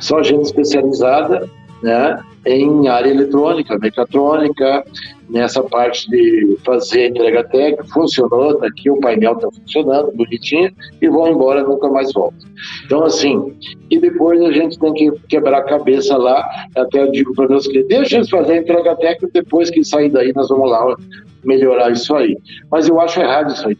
[0.00, 1.48] Só gente especializada
[1.82, 4.84] né, em área eletrônica, mecatrônica,
[5.28, 11.08] nessa parte de fazer entrega técnica, funcionou, tá aqui o painel está funcionando, bonitinho, e
[11.08, 12.48] vão embora, nunca mais voltam.
[12.84, 13.54] Então, assim,
[13.90, 17.66] e depois a gente tem que quebrar a cabeça lá, até eu digo para meus
[17.66, 20.96] clientes, deixa eles fazer a entrega técnica, depois que sair daí nós vamos lá
[21.44, 22.36] melhorar isso aí.
[22.70, 23.76] Mas eu acho errado isso aí.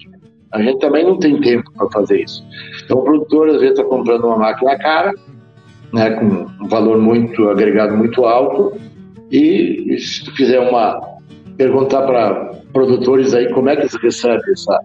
[0.53, 2.45] A gente também não tem tempo para fazer isso.
[2.85, 5.15] Então o produtor às vezes está comprando uma máquina cara,
[5.93, 8.79] né, com um valor muito agregado muito alto,
[9.31, 11.01] e se tu fizer uma
[11.57, 14.81] perguntar para produtores aí como é que eles recebem essa,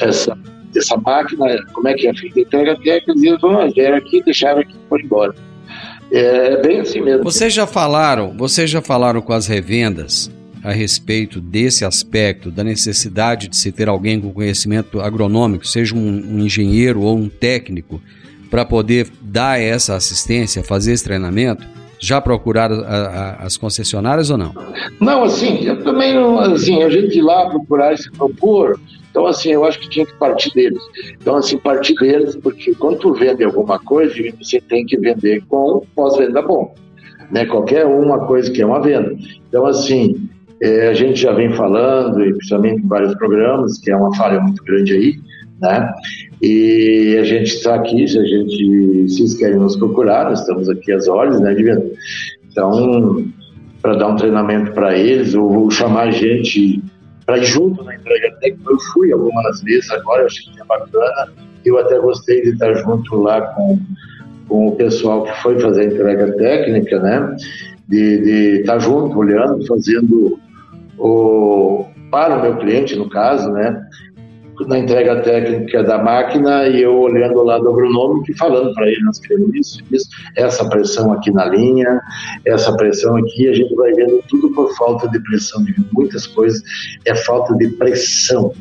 [0.00, 0.38] essa,
[0.76, 4.60] essa máquina, como é que é feita a entrega técnica, eles vão, ah, aqui, deixaram
[4.60, 5.34] aqui foram embora.
[6.10, 7.24] É, é bem assim mesmo.
[7.24, 10.30] Vocês já falaram, vocês já falaram com as revendas
[10.62, 15.98] a respeito desse aspecto, da necessidade de se ter alguém com conhecimento agronômico, seja um,
[15.98, 18.00] um engenheiro ou um técnico,
[18.52, 21.66] para poder dar essa assistência, fazer esse treinamento?
[21.98, 22.84] Já procuraram
[23.38, 24.52] as concessionárias ou não?
[25.00, 28.78] Não, assim, eu também não, assim, a gente ir lá procurar e se propor,
[29.10, 30.82] então assim, eu acho que tinha que partir deles.
[31.18, 35.82] Então assim, partir deles, porque quando tu vende alguma coisa, você tem que vender com
[35.94, 36.74] pós-venda bom,
[37.30, 37.46] né?
[37.46, 39.16] Qualquer uma coisa que é uma venda.
[39.48, 40.28] Então assim,
[40.62, 44.40] é, a gente já vem falando, e principalmente em vários programas, que é uma falha
[44.40, 45.14] muito grande aí,
[45.60, 45.92] né?
[46.42, 50.90] E a gente está aqui, se a gente, se querem nos procurar, nós estamos aqui
[50.90, 51.88] às horas, né, Divino?
[52.50, 53.24] Então,
[53.80, 56.82] para dar um treinamento para eles, ou chamar a gente
[57.24, 58.72] para ir junto na entrega técnica.
[58.72, 61.32] Eu fui algumas vezes agora, eu achei que é bacana.
[61.64, 63.78] Eu até gostei de estar junto lá com,
[64.48, 67.36] com o pessoal que foi fazer a entrega técnica, né?
[67.88, 70.38] De, de estar junto, olhando, fazendo
[70.98, 73.80] o, para o meu cliente, no caso, né?
[74.66, 79.02] Na entrega técnica da máquina e eu olhando o lado agronômico e falando para ele,
[79.02, 82.00] nós queremos isso, isso, essa pressão aqui na linha,
[82.44, 86.62] essa pressão aqui, a gente vai vendo tudo por falta de pressão de muitas coisas,
[87.04, 88.52] é falta de pressão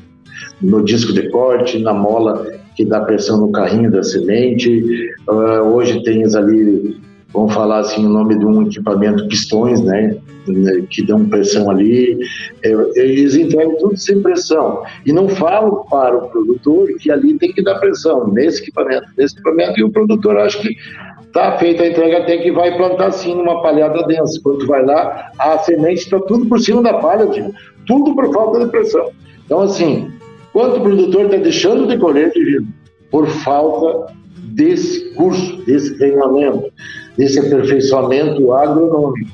[0.62, 6.02] no disco de corte, na mola que dá pressão no carrinho da semente, uh, hoje
[6.04, 7.00] tens ali
[7.34, 10.18] vamos falar assim o nome de um equipamento pistões, né,
[10.48, 12.18] né que dão pressão ali,
[12.64, 14.84] é, eles entregam tudo sem pressão.
[15.06, 19.36] E não falam para o produtor que ali tem que dar pressão nesse equipamento, nesse
[19.36, 19.80] equipamento.
[19.80, 20.76] E o produtor acha que
[21.34, 24.40] tá feita a entrega até que vai plantar assim numa palhada densa.
[24.44, 27.28] Quando vai lá, a semente está tudo por cima da palha,
[27.86, 29.12] tudo por falta de pressão.
[29.46, 30.12] Então assim,
[30.52, 32.68] quanto o produtor está deixando de colher, divino,
[33.10, 34.14] por falta
[34.54, 36.72] desse curso, desse treinamento,
[37.18, 39.32] desse aperfeiçoamento agronômico.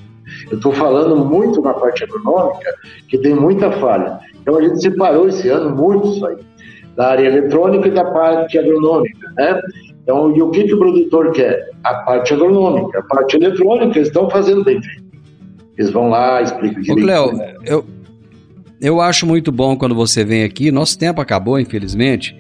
[0.51, 2.73] Eu estou falando muito na parte agronômica,
[3.07, 4.19] que tem muita falha.
[4.41, 6.37] Então a gente separou esse ano muito isso aí,
[6.95, 9.61] da área eletrônica e da parte agronômica, né?
[10.03, 11.69] Então, e o que, que o produtor quer?
[11.83, 15.03] A parte agronômica, a parte eletrônica, eles estão fazendo bem feito.
[15.77, 17.01] Eles vão lá, explicam direito.
[17.01, 17.85] Ô, Cleo, eu,
[18.79, 22.37] eu acho muito bom quando você vem aqui, nosso tempo acabou, infelizmente,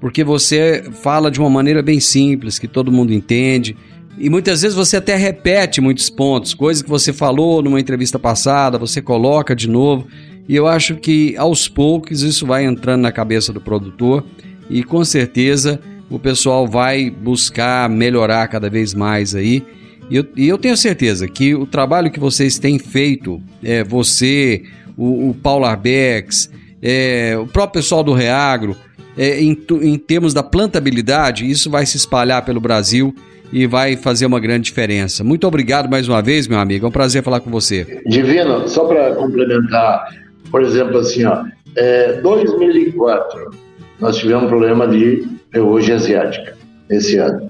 [0.00, 3.76] porque você fala de uma maneira bem simples, que todo mundo entende,
[4.18, 8.78] e muitas vezes você até repete muitos pontos, coisas que você falou numa entrevista passada,
[8.78, 10.06] você coloca de novo.
[10.48, 14.24] E eu acho que aos poucos isso vai entrando na cabeça do produtor
[14.68, 19.64] e com certeza o pessoal vai buscar melhorar cada vez mais aí.
[20.10, 24.62] E eu, e eu tenho certeza que o trabalho que vocês têm feito, é, você,
[24.96, 26.50] o, o Paulo Arbex,
[26.82, 28.76] é, o próprio pessoal do Reagro,
[29.16, 33.14] é, em, em termos da plantabilidade, isso vai se espalhar pelo Brasil
[33.54, 35.22] e vai fazer uma grande diferença.
[35.22, 36.86] Muito obrigado mais uma vez, meu amigo.
[36.86, 38.02] É um prazer falar com você.
[38.04, 40.08] Divino, só para complementar,
[40.50, 41.44] por exemplo, assim, ó,
[41.76, 43.52] é, 2004
[44.00, 46.56] nós tivemos um problema de ferrugem asiática
[46.90, 47.48] esse ano.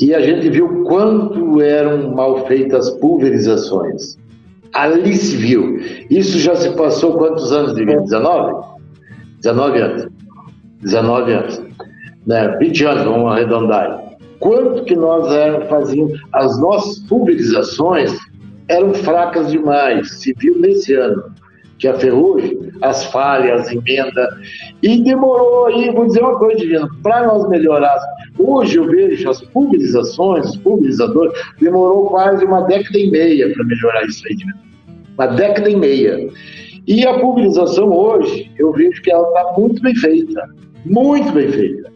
[0.00, 4.18] E a gente viu quanto eram mal feitas pulverizações.
[4.74, 5.80] Ali se viu.
[6.10, 8.02] Isso já se passou quantos anos, Divino?
[8.02, 8.66] 19?
[9.40, 10.08] 19 anos.
[10.82, 11.62] 19 anos.
[12.26, 12.56] Né?
[12.58, 14.07] 20 anos, vamos arredondar
[14.38, 15.26] quanto que nós
[15.68, 18.12] fazíamos, as nossas pulverizações
[18.68, 21.24] eram fracas demais, se viu nesse ano,
[21.78, 24.28] que a ferrugem, as falhas, as emendas,
[24.82, 27.98] e demorou aí, vou dizer uma coisa, Divino, para nós melhorar,
[28.36, 34.04] hoje eu vejo as pulverizações, os pulverizadores, demorou quase uma década e meia para melhorar
[34.04, 34.58] isso aí, Divino.
[35.14, 36.28] uma década e meia.
[36.86, 40.48] E a pulverização hoje, eu vejo que ela está muito bem feita,
[40.84, 41.92] muito bem feita.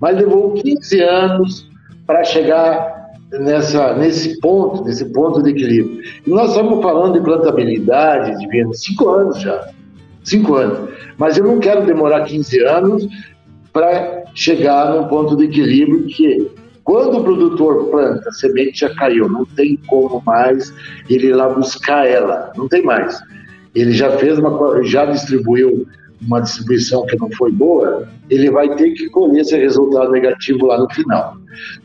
[0.00, 1.73] Mas levou 15 anos
[2.06, 6.00] para chegar nessa, nesse ponto, nesse ponto de equilíbrio.
[6.26, 9.68] E nós estamos falando de plantabilidade de venda cinco anos já,
[10.22, 10.90] cinco anos.
[11.16, 13.06] Mas eu não quero demorar 15 anos
[13.72, 16.50] para chegar num ponto de equilíbrio que
[16.84, 20.72] quando o produtor planta, a semente já caiu, não tem como mais
[21.08, 23.18] ele ir lá buscar ela, não tem mais.
[23.74, 25.86] Ele já fez uma, já distribuiu
[26.26, 30.78] uma distribuição que não foi boa, ele vai ter que colher esse resultado negativo lá
[30.78, 31.36] no final.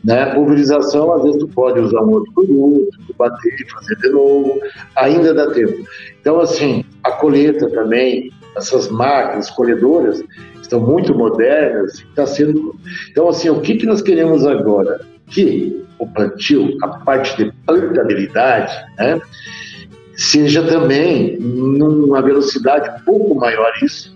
[0.04, 0.34] Né?
[0.34, 4.60] Pulverização, às vezes tu pode usar um outro produto, bater, fazer de novo,
[4.96, 5.84] ainda dá tempo.
[6.20, 10.22] Então, assim, a colheita também, essas máquinas colhedoras
[10.60, 12.74] estão muito modernas, está sendo...
[13.10, 15.00] Então, assim, o que, que nós queremos agora?
[15.26, 19.20] Que o plantio, a parte de plantabilidade, né?
[20.20, 24.14] seja também numa velocidade um pouco maior isso,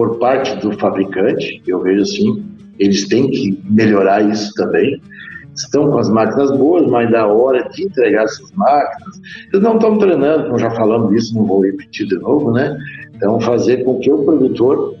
[0.00, 2.42] por parte do fabricante, eu vejo assim,
[2.78, 4.98] eles têm que melhorar isso também.
[5.54, 9.20] Estão com as máquinas boas, mas da hora de entregar essas máquinas,
[9.52, 12.78] eles não estão treinando, como já falamos disso, não vou repetir de novo, né?
[13.14, 14.94] Então, fazer com que o produtor.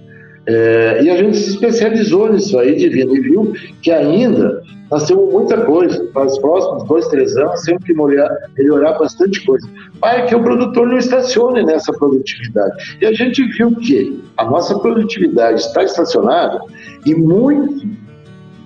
[0.44, 5.32] É, e a gente se especializou nisso aí, Divino, e viu que ainda nós temos
[5.32, 6.04] muita coisa.
[6.12, 9.68] Para os próximos dois, três anos, temos que melhorar, melhorar bastante coisa.
[10.00, 12.98] Para que o produtor não estacione nessa produtividade.
[13.00, 16.60] E a gente viu que a nossa produtividade está estacionada
[17.06, 17.86] e muito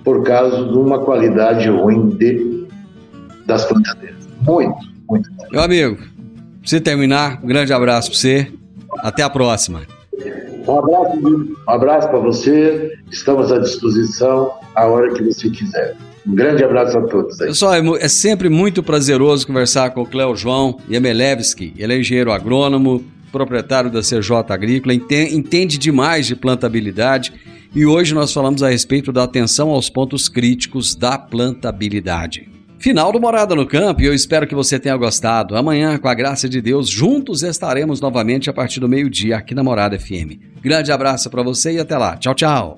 [0.03, 2.67] por causa de uma qualidade ruim de,
[3.45, 4.27] das plantadeiras.
[4.41, 5.29] Muito, muito.
[5.51, 6.05] Meu amigo, pra
[6.63, 8.51] você terminar, um grande abraço para você.
[8.99, 9.81] Até a próxima.
[10.67, 12.97] Um abraço, um abraço para você.
[13.11, 15.95] Estamos à disposição a hora que você quiser.
[16.27, 17.39] Um grande abraço a todos.
[17.39, 17.47] Aí.
[17.47, 21.73] Pessoal, é, é sempre muito prazeroso conversar com o Cléo João Yemelevski.
[21.77, 27.33] Ele é engenheiro agrônomo, proprietário da CJ Agrícola, entende demais de plantabilidade
[27.75, 32.49] e hoje nós falamos a respeito da atenção aos pontos críticos da plantabilidade.
[32.79, 35.57] Final do Morada no Campo e eu espero que você tenha gostado.
[35.57, 39.63] Amanhã, com a graça de Deus, juntos estaremos novamente a partir do meio-dia aqui na
[39.63, 40.39] Morada FM.
[40.61, 42.15] Grande abraço para você e até lá.
[42.15, 42.77] Tchau, tchau.